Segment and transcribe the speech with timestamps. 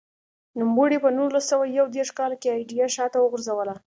[0.59, 3.73] نوموړي په نولس سوه یو دېرش کال کې ایډیا شاته وغورځوله.